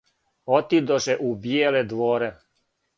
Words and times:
Отидоше 0.59 1.15
у 1.27 1.31
бијеле 1.47 1.85
дворе, 1.95 2.35